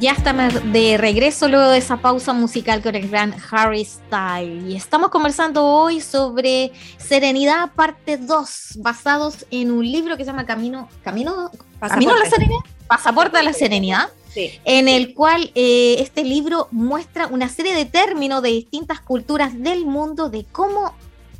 [0.00, 4.66] Ya estamos de regreso luego de esa pausa musical con el gran Harry Styles.
[4.66, 10.46] Y estamos conversando hoy sobre Serenidad, parte 2, basados en un libro que se llama
[10.46, 14.58] Camino, Camino, Camino a la Serenidad, Pasaporte a la Serenidad, Sí.
[14.64, 19.84] en el cual eh, este libro muestra una serie de términos de distintas culturas del
[19.84, 20.94] mundo de cómo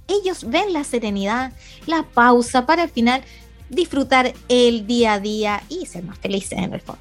[0.07, 1.55] ellos ven la serenidad,
[1.87, 3.23] la pausa, para al final
[3.71, 7.01] disfrutar el día a día y ser más felices en el fondo.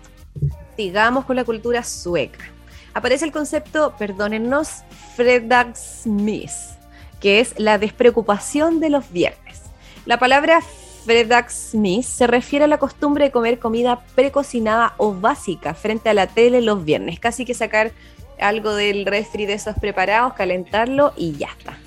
[1.27, 2.45] Con la cultura sueca.
[2.93, 4.83] Aparece el concepto, perdónennos,
[5.17, 6.77] fredagsmys,
[7.19, 9.63] que es la despreocupación de los viernes.
[10.05, 10.61] La palabra
[11.03, 16.27] fredagsmys se refiere a la costumbre de comer comida precocinada o básica frente a la
[16.27, 17.91] tele los viernes, casi que sacar
[18.39, 21.77] algo del refri de esos preparados, calentarlo y ya está.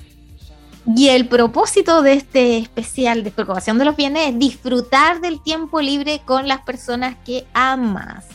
[0.95, 6.21] Y el propósito de este especial Despreocupación de los Bienes es disfrutar del tiempo libre
[6.27, 8.27] con las personas que amas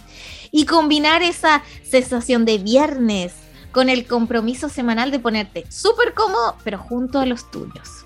[0.52, 3.34] y combinar esa sensación de viernes
[3.72, 8.06] con el compromiso semanal de ponerte súper cómodo, pero junto a los tuyos.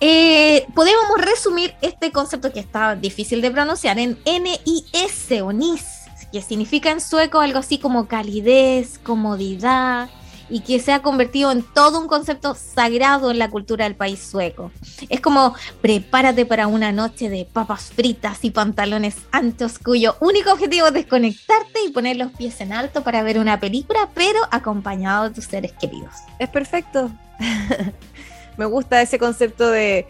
[0.00, 5.84] Eh, podemos resumir este concepto que está difícil de pronunciar en o NIS,
[6.32, 10.08] que significa en sueco algo así como calidez, comodidad,
[10.50, 14.20] y que se ha convertido en todo un concepto sagrado en la cultura del país
[14.20, 14.70] sueco.
[15.08, 20.88] Es como prepárate para una noche de papas fritas y pantalones anchos cuyo único objetivo
[20.88, 25.34] es desconectarte y poner los pies en alto para ver una película, pero acompañado de
[25.34, 26.14] tus seres queridos.
[26.38, 27.10] Es perfecto.
[28.56, 30.06] Me gusta ese concepto de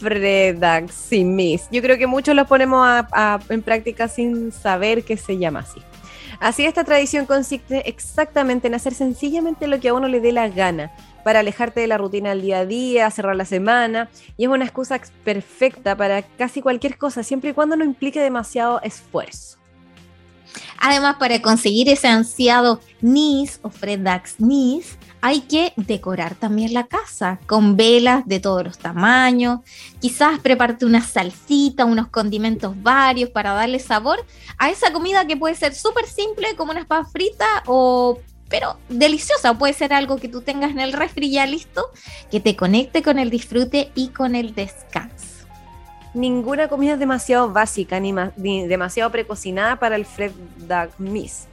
[0.00, 1.68] fredaximis.
[1.70, 3.04] Yo creo que muchos lo ponemos
[3.48, 5.80] en práctica sin saber que se llama así.
[6.40, 10.48] Así esta tradición consiste exactamente en hacer sencillamente lo que a uno le dé la
[10.48, 10.92] gana
[11.24, 14.64] para alejarte de la rutina del día a día, cerrar la semana y es una
[14.64, 19.58] excusa ex- perfecta para casi cualquier cosa siempre y cuando no implique demasiado esfuerzo.
[20.80, 27.38] Además, para conseguir ese ansiado NIS o Fredax NIS, hay que decorar también la casa
[27.46, 29.60] con velas de todos los tamaños,
[30.00, 34.24] quizás prepararte una salsita, unos condimentos varios para darle sabor
[34.58, 39.54] a esa comida que puede ser súper simple como una papa frita o pero deliciosa,
[39.58, 41.90] puede ser algo que tú tengas en el refri ya listo,
[42.30, 45.46] que te conecte con el disfrute y con el descanso.
[46.14, 51.46] Ninguna comida es demasiado básica ni, ni demasiado precocinada para el Fred Duck Miss.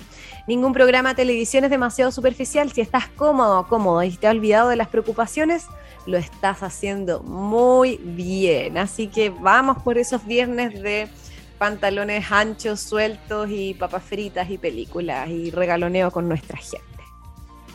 [0.48, 2.72] Ningún programa de televisión es demasiado superficial.
[2.72, 5.66] Si estás cómodo cómodo y te has olvidado de las preocupaciones,
[6.06, 8.78] lo estás haciendo muy bien.
[8.78, 11.08] Así que vamos por esos viernes de
[11.58, 16.86] pantalones anchos, sueltos y papas fritas y películas y regaloneo con nuestra gente.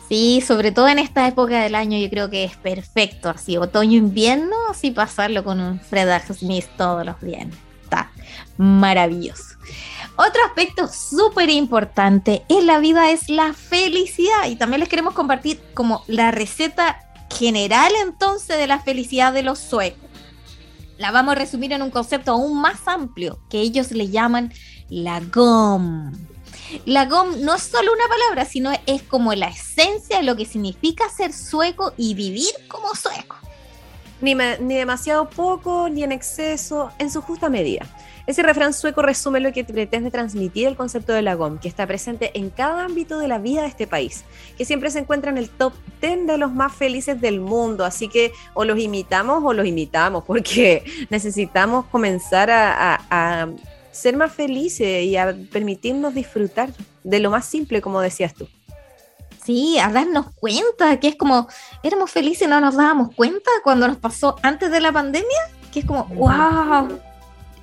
[0.07, 4.55] Sí, sobre todo en esta época del año yo creo que es perfecto, así otoño-invierno,
[4.69, 7.57] así pasarlo con un Fred Smith todos los viernes.
[7.83, 8.11] Está
[8.57, 9.55] maravilloso.
[10.17, 15.59] Otro aspecto súper importante en la vida es la felicidad y también les queremos compartir
[15.73, 16.99] como la receta
[17.35, 20.09] general entonces de la felicidad de los suecos.
[20.97, 24.53] La vamos a resumir en un concepto aún más amplio que ellos le llaman
[24.89, 26.11] la GOM.
[26.85, 30.45] La GOM no es solo una palabra, sino es como la esencia de lo que
[30.45, 33.37] significa ser sueco y vivir como sueco.
[34.21, 37.87] Ni, me- ni demasiado poco, ni en exceso, en su justa medida.
[38.27, 41.87] Ese refrán sueco resume lo que pretende transmitir el concepto de la GOM, que está
[41.87, 44.23] presente en cada ámbito de la vida de este país,
[44.57, 47.83] que siempre se encuentra en el top 10 de los más felices del mundo.
[47.85, 53.49] Así que o los imitamos o los imitamos, porque necesitamos comenzar a, a- a
[53.91, 56.69] ser más felices y a permitirnos disfrutar
[57.03, 58.47] de lo más simple, como decías tú.
[59.43, 61.47] Sí, a darnos cuenta que es como,
[61.83, 65.39] éramos felices y no nos dábamos cuenta cuando nos pasó antes de la pandemia,
[65.73, 66.99] que es como, wow.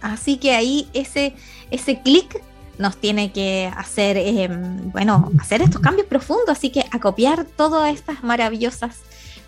[0.00, 1.34] Así que ahí ese,
[1.70, 2.42] ese clic
[2.78, 8.22] nos tiene que hacer, eh, bueno, hacer estos cambios profundos, así que acopiar todas estas
[8.22, 8.98] maravillosas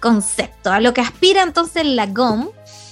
[0.00, 0.72] conceptos.
[0.72, 2.48] A lo que aspira entonces la GOM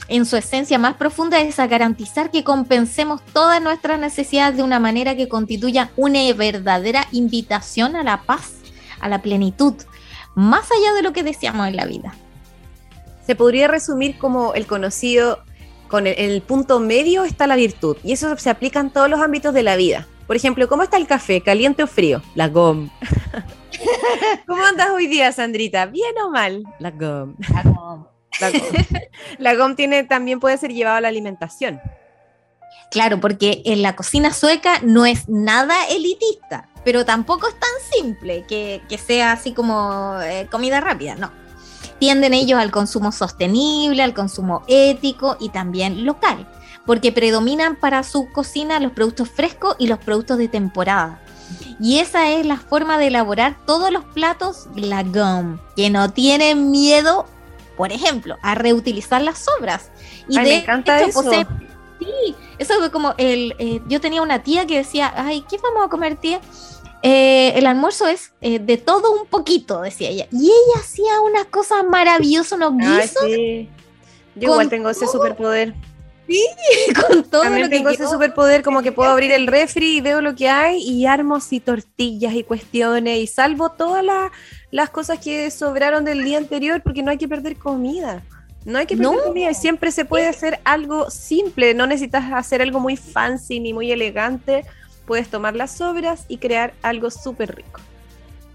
[0.08, 4.80] en su esencia más profunda es a garantizar que compensemos todas nuestras necesidades de una
[4.80, 8.54] manera que constituya una verdadera invitación a la paz,
[9.00, 9.74] a la plenitud,
[10.34, 12.14] más allá de lo que deseamos en la vida.
[13.26, 15.44] Se podría resumir como el conocido,
[15.88, 19.20] con el, el punto medio está la virtud, y eso se aplica en todos los
[19.20, 20.06] ámbitos de la vida.
[20.28, 21.40] Por ejemplo, ¿cómo está el café?
[21.40, 22.20] ¿Caliente o frío?
[22.34, 22.90] La GOM.
[24.46, 25.86] ¿Cómo andas hoy día, Sandrita?
[25.86, 26.64] ¿Bien o mal?
[26.78, 27.34] La GOM.
[27.48, 28.06] La GOM.
[29.38, 31.80] La GOM tiene, también puede ser llevado a la alimentación.
[32.90, 38.44] Claro, porque en la cocina sueca no es nada elitista, pero tampoco es tan simple
[38.46, 41.32] que, que sea así como eh, comida rápida, no.
[41.98, 46.48] Tienden ellos al consumo sostenible, al consumo ético y también local,
[46.86, 51.20] porque predominan para su cocina los productos frescos y los productos de temporada.
[51.80, 56.70] Y esa es la forma de elaborar todos los platos la GOM, que no tienen
[56.70, 57.26] miedo,
[57.76, 59.90] por ejemplo, a reutilizar las sobras.
[60.28, 61.30] Y Ay, de me encanta hecho, eso.
[61.98, 63.54] Sí, eso fue como el.
[63.58, 66.40] eh, yo tenía una tía que decía, ay, ¿qué vamos a comer, tía?
[67.02, 70.26] Eh, el almuerzo es eh, de todo un poquito, decía ella.
[70.32, 73.68] Y ella hacía unas cosas maravillosas, unos guisos sí.
[74.34, 75.74] Yo igual tengo ese superpoder.
[77.08, 80.00] con todo También lo que tengo ese superpoder, como que puedo abrir el refri y
[80.02, 84.30] veo lo que hay y armo así tortillas y cuestiones y salvo todas la-
[84.70, 88.22] las cosas que sobraron del día anterior porque no hay que perder comida.
[88.66, 89.22] No hay que perder No.
[89.24, 91.72] comida y siempre se puede hacer algo simple.
[91.72, 94.66] No necesitas hacer algo muy fancy ni muy elegante.
[95.08, 97.80] Puedes tomar las sobras y crear algo súper rico.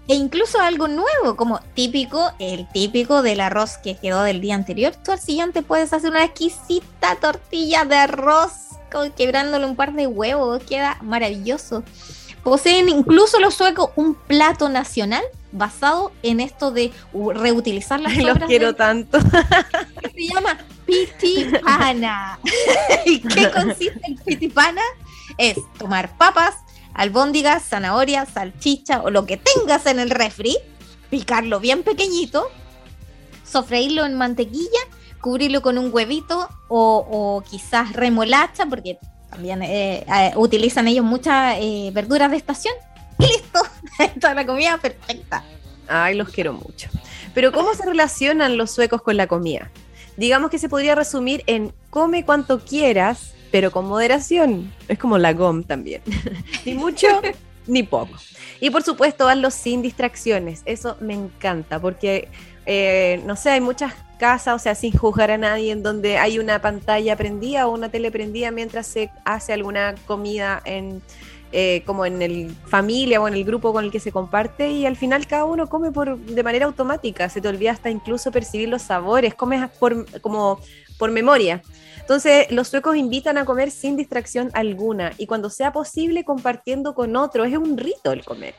[0.06, 4.94] E incluso algo nuevo, como típico, el típico del arroz que quedó del día anterior.
[5.04, 8.52] Tú al siguiente puedes hacer una exquisita tortilla de arroz
[8.92, 10.62] con, quebrándole un par de huevos.
[10.62, 11.82] Queda maravilloso.
[12.44, 16.92] Poseen incluso los suecos un plato nacional basado en esto de
[17.34, 19.18] reutilizar las los quiero del- tanto.
[19.20, 22.38] se llama pitipana.
[23.06, 24.82] ¿Y qué consiste el pitipana?
[25.38, 26.56] Es tomar papas,
[26.94, 30.56] albóndigas, zanahorias, salchicha o lo que tengas en el refri,
[31.10, 32.48] picarlo bien pequeñito,
[33.44, 34.80] sofreírlo en mantequilla,
[35.20, 38.98] cubrirlo con un huevito o, o quizás remolacha, porque
[39.34, 42.74] también eh, eh, utilizan ellos muchas eh, verduras de estación.
[43.18, 43.60] Y listo,
[44.20, 45.44] toda la comida perfecta.
[45.88, 46.88] Ay, los quiero mucho.
[47.34, 49.70] Pero ¿cómo se relacionan los suecos con la comida?
[50.16, 54.72] Digamos que se podría resumir en come cuanto quieras, pero con moderación.
[54.88, 56.02] Es como la GOM también.
[56.66, 57.06] ni mucho
[57.68, 58.14] ni poco.
[58.58, 60.62] Y por supuesto, hazlo sin distracciones.
[60.64, 62.30] Eso me encanta porque,
[62.66, 66.40] eh, no sé, hay muchas casas, o sea, sin juzgar a nadie, en donde hay
[66.40, 71.00] una pantalla prendida o una tele prendida mientras se hace alguna comida en,
[71.52, 74.84] eh, como en el familia o en el grupo con el que se comparte y
[74.84, 78.68] al final cada uno come por, de manera automática, se te olvida hasta incluso percibir
[78.68, 80.58] los sabores, comes por, como
[80.98, 81.62] por memoria.
[82.04, 87.16] Entonces, los suecos invitan a comer sin distracción alguna y cuando sea posible compartiendo con
[87.16, 87.48] otros.
[87.48, 88.54] Es un rito el comer.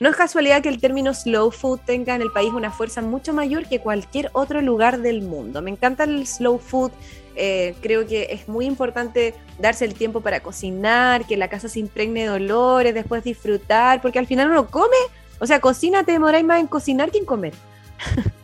[0.00, 3.32] No es casualidad que el término slow food tenga en el país una fuerza mucho
[3.32, 5.62] mayor que cualquier otro lugar del mundo.
[5.62, 6.90] Me encanta el slow food.
[7.36, 11.78] eh, creo que es muy importante darse el tiempo para cocinar, que la casa se
[11.78, 14.96] impregne de olores, después disfrutar, porque al final uno come,
[15.38, 17.54] o sea, cocina, te demoráis más en cocinar que en comer.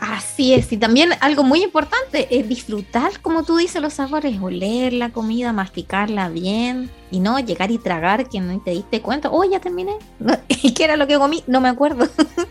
[0.00, 4.92] Así es, y también algo muy importante es disfrutar, como tú dices, los sabores, oler
[4.92, 9.42] la comida, masticarla bien y no llegar y tragar que no te diste cuenta, oh,
[9.42, 9.96] ya terminé,
[10.48, 11.42] ¿y qué era lo que comí?
[11.48, 12.08] No me acuerdo.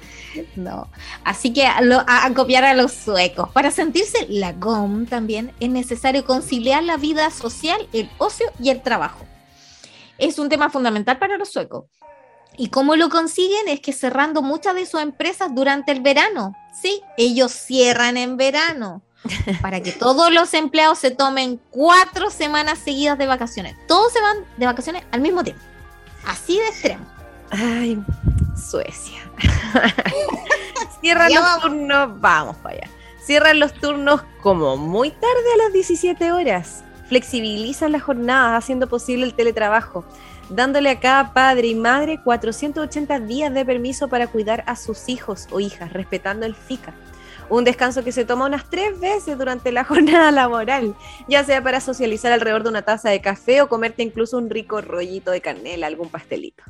[0.57, 0.89] no,
[1.23, 3.47] así que a, lo- a- a copiar a los suecos.
[3.51, 8.81] Para sentirse la GOM también es necesario conciliar la vida social, el ocio y el
[8.81, 9.23] trabajo.
[10.17, 11.85] Es un tema fundamental para los suecos.
[12.57, 13.69] ¿Y cómo lo consiguen?
[13.69, 16.53] Es que cerrando muchas de sus empresas durante el verano.
[16.81, 19.01] Sí, ellos cierran en verano
[19.61, 23.75] para que todos los empleados se tomen cuatro semanas seguidas de vacaciones.
[23.87, 25.61] Todos se van de vacaciones al mismo tiempo.
[26.25, 27.05] Así de extremo.
[27.49, 27.99] Ay,
[28.69, 29.19] Suecia.
[31.01, 31.61] Cierran los vamos.
[31.61, 32.89] turnos, vamos para allá.
[33.25, 36.83] Cierran los turnos como muy tarde a las 17 horas.
[37.07, 40.03] Flexibilizan las jornadas haciendo posible el teletrabajo,
[40.49, 45.47] dándole a cada padre y madre 480 días de permiso para cuidar a sus hijos
[45.51, 46.93] o hijas, respetando el FICA.
[47.49, 50.95] Un descanso que se toma unas tres veces durante la jornada laboral,
[51.27, 54.81] ya sea para socializar alrededor de una taza de café o comerte incluso un rico
[54.81, 56.63] rollito de canela, algún pastelito.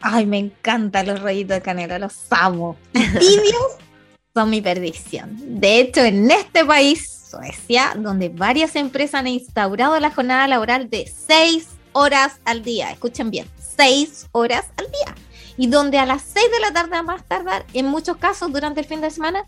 [0.00, 2.76] Ay, me encantan los rollitos de canela, los amo.
[2.92, 3.76] Tibios
[4.34, 5.60] son mi perdición.
[5.60, 11.06] De hecho, en este país, Suecia, donde varias empresas han instaurado la jornada laboral de
[11.06, 15.14] seis horas al día, escuchen bien, seis horas al día,
[15.56, 18.80] y donde a las seis de la tarde a más tardar, en muchos casos durante
[18.80, 19.46] el fin de semana,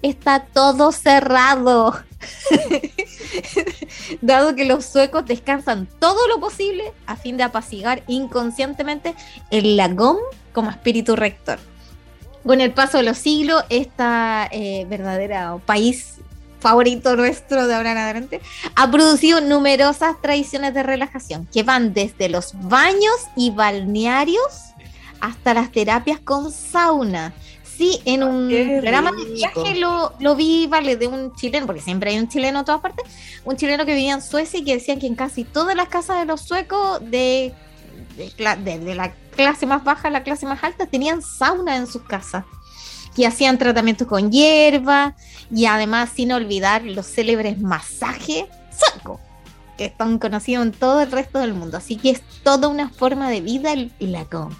[0.00, 1.98] está todo cerrado.
[4.20, 9.14] Dado que los suecos descansan todo lo posible a fin de apaciguar inconscientemente
[9.50, 10.18] el lagón
[10.52, 11.58] como espíritu rector.
[12.46, 16.18] Con el paso de los siglos, esta eh, verdadera país
[16.60, 18.40] favorito nuestro de ahora en adelante,
[18.74, 24.42] ha producido numerosas tradiciones de relajación que van desde los baños y balnearios
[25.20, 27.32] hasta las terapias con sauna.
[27.64, 31.80] Sí, en un qué programa de viaje lo, lo vi, vale, de un chileno, porque
[31.80, 33.04] siempre hay un chileno en todas partes,
[33.44, 36.18] un chileno que vivía en Suecia y que decían que en casi todas las casas
[36.18, 37.54] de los suecos, de,
[38.16, 42.02] de- de la clase más baja a la clase más alta, tenían sauna en sus
[42.02, 42.44] casas.
[43.16, 45.16] Y hacían tratamientos con hierba
[45.54, 49.20] y además sin olvidar los célebres masajes suecos,
[49.76, 51.76] que están conocidos en todo el resto del mundo.
[51.76, 54.56] Así que es toda una forma de vida el lagón.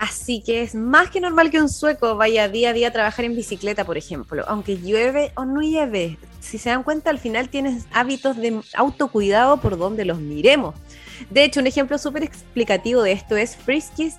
[0.00, 3.26] Así que es más que normal que un sueco vaya día a día a trabajar
[3.26, 6.16] en bicicleta, por ejemplo, aunque llueve o no llueve.
[6.40, 10.74] Si se dan cuenta, al final tienes hábitos de autocuidado por donde los miremos.
[11.28, 14.14] De hecho, un ejemplo súper explicativo de esto es Friskis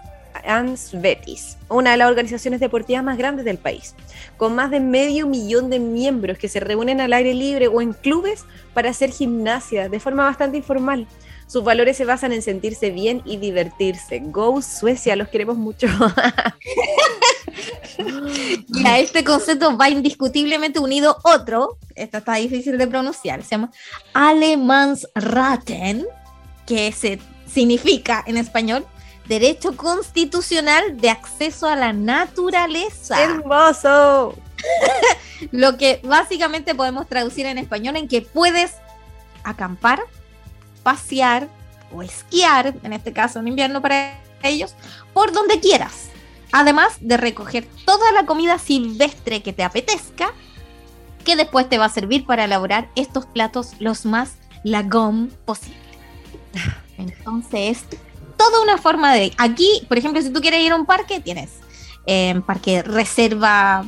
[0.46, 3.96] and Svetis, una de las organizaciones deportivas más grandes del país,
[4.38, 7.94] con más de medio millón de miembros que se reúnen al aire libre o en
[7.94, 11.08] clubes para hacer gimnasia de forma bastante informal.
[11.48, 14.22] Sus valores se basan en sentirse bien y divertirse.
[14.24, 15.88] Go Suecia, los queremos mucho.
[18.68, 23.72] Y a este concepto va indiscutiblemente unido otro, esto está difícil de pronunciar, se llama
[24.14, 26.06] Alemansraten,
[26.66, 27.20] que se,
[27.52, 28.86] significa en español
[29.28, 33.22] derecho constitucional de acceso a la naturaleza.
[33.22, 34.36] ¡Hermoso!
[35.52, 38.74] Lo que básicamente podemos traducir en español en que puedes
[39.44, 40.02] acampar,
[40.84, 41.48] pasear
[41.94, 44.76] o esquiar, en este caso en invierno para ellos,
[45.14, 46.10] por donde quieras.
[46.52, 50.34] Además de recoger toda la comida silvestre que te apetezca,
[51.24, 55.78] que después te va a servir para elaborar estos platos los más lagom posible.
[56.98, 57.86] Entonces,
[58.50, 59.34] toda una forma de...
[59.38, 61.52] Aquí, por ejemplo, si tú quieres ir a un parque, tienes
[62.06, 63.86] eh, parque reserva,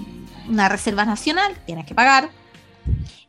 [0.48, 2.30] una reserva nacional, tienes que pagar,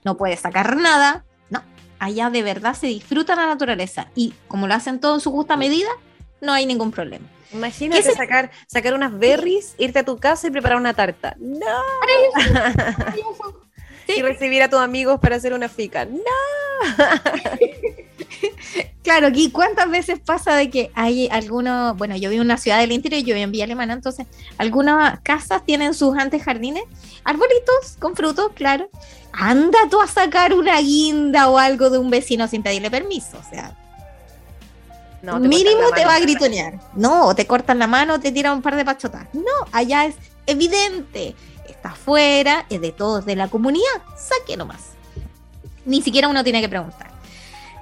[0.04, 1.62] no puedes sacar nada, no,
[1.98, 5.56] allá de verdad se disfruta la naturaleza y como lo hacen todo en su justa
[5.56, 5.88] medida,
[6.42, 7.26] no hay ningún problema.
[7.52, 11.36] Imagínate ¿Qué se- sacar, sacar unas berries, irte a tu casa y preparar una tarta.
[11.38, 11.66] ¡No!
[14.08, 16.04] Y recibir a tus amigos para hacer una fica.
[16.04, 16.20] ¡No!
[19.04, 22.78] Claro, aquí cuántas veces pasa de que hay algunos, bueno, yo vivo en una ciudad
[22.78, 24.26] del interior, yo vivo en Villa Alemana, entonces
[24.56, 26.84] algunas casas tienen sus antejardines,
[27.22, 28.88] arbolitos con frutos, claro.
[29.32, 33.50] Anda tú a sacar una guinda o algo de un vecino sin pedirle permiso, o
[33.50, 33.76] sea,
[35.20, 36.80] No, te Mínimo te va a gritonear.
[36.94, 39.26] No, o te cortan la mano, te tiran un par de pachotas.
[39.34, 40.14] No, allá es
[40.46, 41.34] evidente.
[41.84, 43.84] Está afuera, es de todos de la comunidad.
[44.16, 44.92] Saque nomás.
[45.84, 47.10] Ni siquiera uno tiene que preguntar.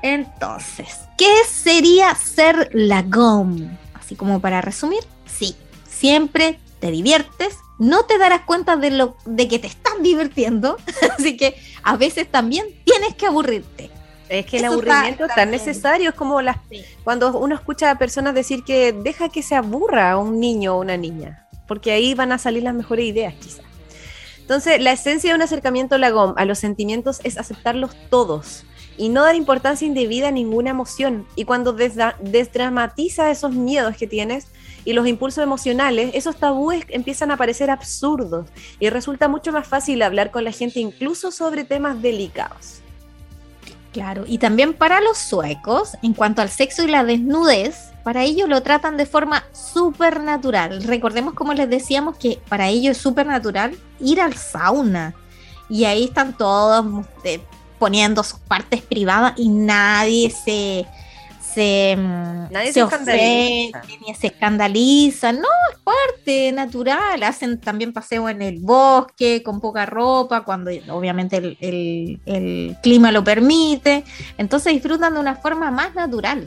[0.03, 3.68] Entonces, ¿qué sería ser la GOM?
[3.94, 5.55] Así como para resumir, sí,
[5.88, 10.78] siempre te diviertes, no te darás cuenta de lo de que te estás divirtiendo,
[11.16, 13.88] así que a veces también tienes que aburrirte.
[14.28, 16.84] Es que el Eso aburrimiento es tan necesario, es como las, Sí.
[17.05, 20.96] cuando uno escucha a personas decir que deja que se aburra un niño o una
[20.96, 23.62] niña, porque ahí van a salir las mejores ideas quizás.
[24.43, 28.64] Entonces, la esencia de un acercamiento a la GOM, a los sentimientos, es aceptarlos todos
[28.97, 31.26] y no dar importancia indebida a ninguna emoción.
[31.36, 34.49] Y cuando desdramatiza esos miedos que tienes
[34.84, 38.49] y los impulsos emocionales, esos tabúes empiezan a parecer absurdos
[38.80, 42.80] y resulta mucho más fácil hablar con la gente incluso sobre temas delicados.
[43.93, 48.49] Claro, y también para los suecos, en cuanto al sexo y la desnudez, para ellos
[48.49, 50.82] lo tratan de forma súper natural.
[50.82, 55.14] Recordemos, como les decíamos, que para ellos es súper natural ir al sauna.
[55.68, 57.40] Y ahí están todos eh,
[57.78, 60.84] poniendo sus partes privadas y nadie se,
[61.40, 63.78] se, mm, Nadie se escandaliza.
[63.78, 65.32] ofende ni se escandaliza.
[65.32, 67.22] No, es parte natural.
[67.22, 73.11] Hacen también paseo en el bosque con poca ropa, cuando obviamente el, el- el clima
[73.12, 74.05] lo permite.
[74.38, 76.46] Entonces disfrutan de una forma más natural.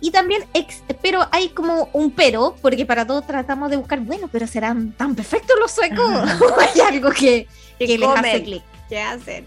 [0.00, 4.28] Y también, ex- pero hay como un pero, porque para todos tratamos de buscar, bueno,
[4.30, 6.06] pero serán tan perfectos los suecos.
[6.40, 7.46] ¿O hay algo que,
[7.78, 8.62] ¿Qué que les hace clic.
[8.88, 9.46] ¿Qué hacen?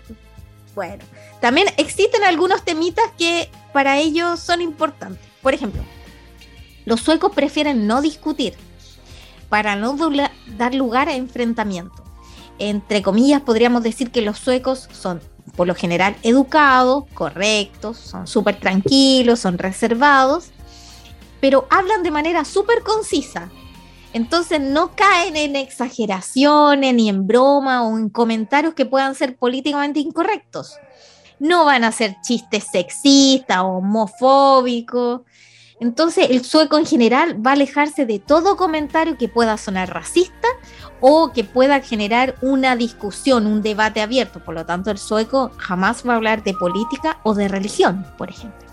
[0.76, 1.04] Bueno,
[1.40, 5.22] también existen algunos temitas que para ellos son importantes.
[5.42, 5.82] Por ejemplo,
[6.86, 8.56] los suecos prefieren no discutir
[9.50, 9.96] para no
[10.58, 12.04] dar lugar a enfrentamiento.
[12.60, 15.22] Entre comillas, podríamos decir que los suecos son,
[15.56, 20.52] por lo general, educados, correctos, son súper tranquilos, son reservados,
[21.42, 23.50] pero hablan de manera súper concisa.
[24.14, 30.00] Entonces no caen en exageraciones, ni en broma o en comentarios que puedan ser políticamente
[30.00, 30.78] incorrectos.
[31.40, 35.22] No van a hacer chistes sexistas o homofóbicos.
[35.80, 40.48] Entonces el sueco en general va a alejarse de todo comentario que pueda sonar racista
[41.02, 44.40] o que pueda generar una discusión, un debate abierto.
[44.40, 48.30] Por lo tanto, el sueco jamás va a hablar de política o de religión, por
[48.30, 48.70] ejemplo.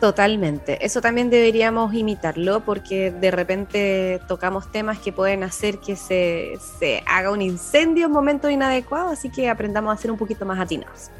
[0.00, 0.84] Totalmente.
[0.84, 7.02] Eso también deberíamos imitarlo porque de repente tocamos temas que pueden hacer que se, se
[7.06, 11.10] haga un incendio en momentos inadecuados, así que aprendamos a ser un poquito más atinados.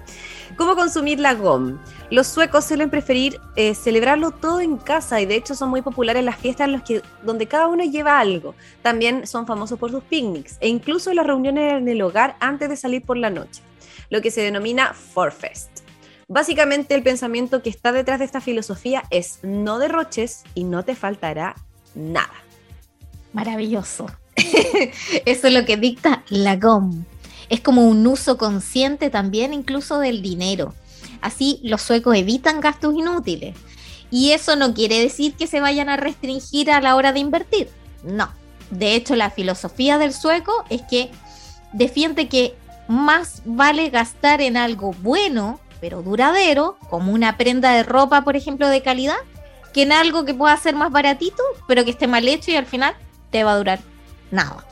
[0.56, 1.78] ¿Cómo consumir la GOM?
[2.10, 6.24] Los suecos suelen preferir eh, celebrarlo todo en casa y de hecho son muy populares
[6.24, 8.54] las fiestas en los que, donde cada uno lleva algo.
[8.82, 12.76] También son famosos por sus picnics e incluso las reuniones en el hogar antes de
[12.76, 13.62] salir por la noche,
[14.10, 15.80] lo que se denomina Forfest.
[16.28, 20.94] Básicamente el pensamiento que está detrás de esta filosofía es no derroches y no te
[20.94, 21.56] faltará
[21.94, 22.34] nada.
[23.32, 24.06] Maravilloso.
[25.26, 27.04] Eso es lo que dicta la GOM.
[27.48, 30.74] Es como un uso consciente también incluso del dinero.
[31.20, 33.56] Así los suecos evitan gastos inútiles.
[34.10, 37.68] Y eso no quiere decir que se vayan a restringir a la hora de invertir.
[38.04, 38.30] No.
[38.70, 41.10] De hecho, la filosofía del sueco es que
[41.72, 42.54] defiende que
[42.88, 48.68] más vale gastar en algo bueno, pero duradero, como una prenda de ropa, por ejemplo,
[48.68, 49.16] de calidad,
[49.72, 52.66] que en algo que pueda ser más baratito, pero que esté mal hecho y al
[52.66, 52.94] final
[53.30, 53.80] te va a durar
[54.30, 54.64] nada.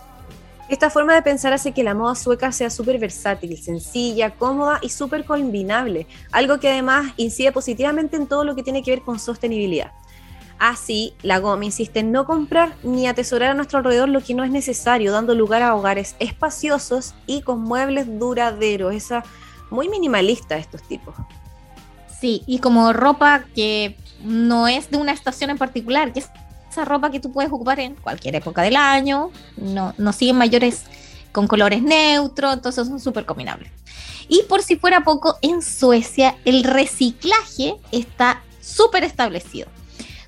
[0.73, 4.89] Esta forma de pensar hace que la moda sueca sea súper versátil, sencilla, cómoda y
[4.89, 9.19] súper combinable, algo que además incide positivamente en todo lo que tiene que ver con
[9.19, 9.93] sostenibilidad.
[10.59, 14.45] Así, la GOM insiste en no comprar ni atesorar a nuestro alrededor lo que no
[14.45, 18.95] es necesario, dando lugar a hogares espaciosos y con muebles duraderos.
[18.95, 19.25] Esa
[19.69, 21.15] muy minimalista estos tipos.
[22.19, 26.31] Sí, y como ropa que no es de una estación en particular, que es
[26.73, 30.85] esa ropa que tú puedes ocupar en cualquier época del año, no, no siguen mayores
[31.31, 33.71] con colores neutros, entonces son súper combinables.
[34.29, 39.69] Y por si fuera poco, en Suecia el reciclaje está súper establecido.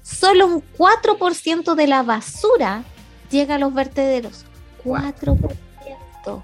[0.03, 2.85] Solo un 4% de la basura
[3.31, 4.45] llega a los vertederos.
[4.85, 5.39] 4%.
[6.27, 6.43] ¡Wow!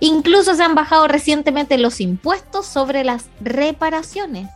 [0.00, 4.48] Incluso se han bajado recientemente los impuestos sobre las reparaciones.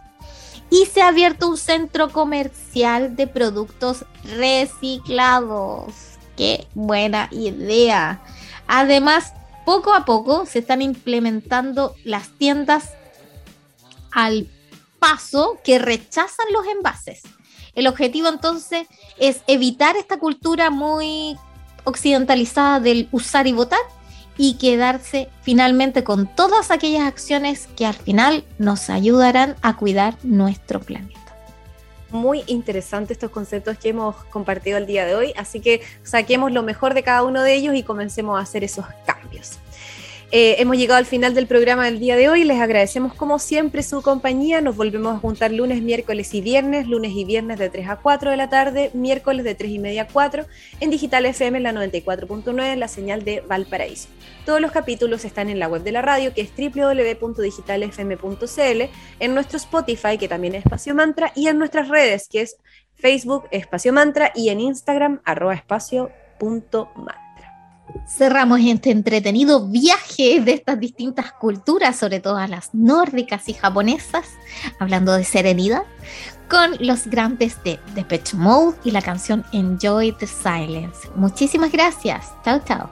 [0.70, 5.92] Y se ha abierto un centro comercial de productos reciclados.
[6.36, 8.22] ¡Qué buena idea!
[8.66, 9.32] Además,
[9.66, 12.90] poco a poco se están implementando las tiendas
[14.12, 14.48] al
[14.98, 17.22] paso que rechazan los envases.
[17.74, 18.86] El objetivo entonces
[19.18, 21.36] es evitar esta cultura muy
[21.84, 23.80] occidentalizada del usar y votar
[24.43, 30.80] y quedarse finalmente con todas aquellas acciones que al final nos ayudarán a cuidar nuestro
[30.80, 31.20] planeta.
[32.11, 36.62] muy interesantes estos conceptos que hemos compartido el día de hoy, así que saquemos lo
[36.62, 39.59] mejor de cada uno de ellos y comencemos a hacer esos cambios.
[40.33, 42.45] Eh, hemos llegado al final del programa del día de hoy.
[42.45, 44.61] Les agradecemos como siempre su compañía.
[44.61, 48.31] Nos volvemos a juntar lunes, miércoles y viernes, lunes y viernes de 3 a 4
[48.31, 50.47] de la tarde, miércoles de 3 y media a 4
[50.78, 54.09] en Digital FM en la 94.9, la señal de Valparaíso.
[54.47, 58.83] Todos los capítulos están en la web de la radio, que es www.digitalfm.cl,
[59.18, 62.57] en nuestro Spotify, que también es Espacio Mantra, y en nuestras redes, que es
[62.95, 67.30] Facebook Espacio Mantra y en Instagram arroba espacio.mantra.
[68.07, 74.26] Cerramos este entretenido viaje de estas distintas culturas, sobre todo las nórdicas y japonesas,
[74.78, 75.82] hablando de serenidad,
[76.49, 81.09] con los grandes de Depeche Mode y la canción Enjoy the Silence.
[81.14, 82.32] Muchísimas gracias.
[82.45, 82.91] Chao, chao.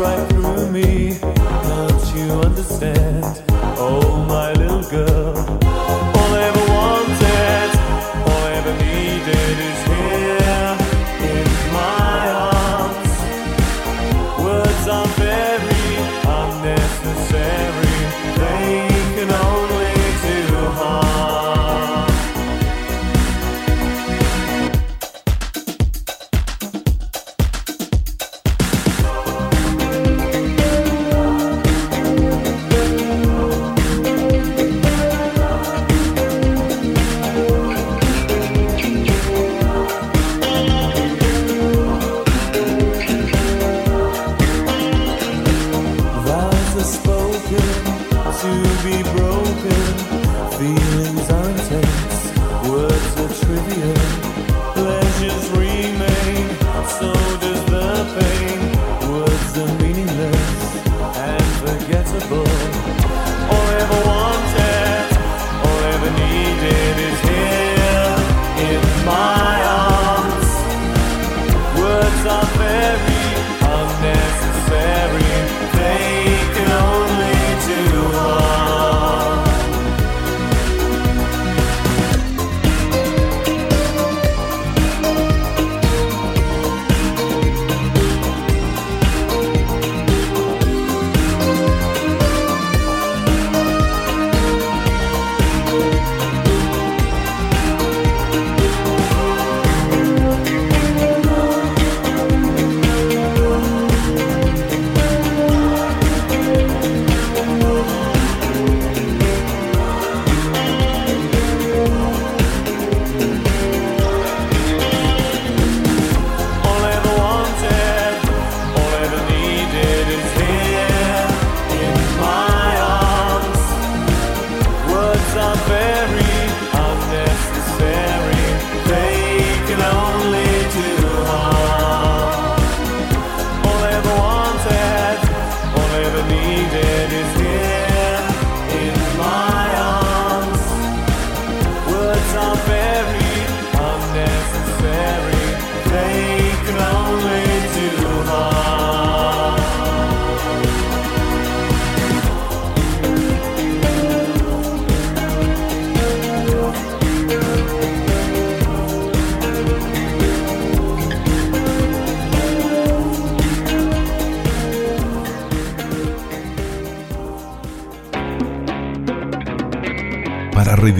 [0.00, 1.18] Right through me.
[1.20, 3.42] Don't you understand?
[3.76, 5.29] Oh, my little girl.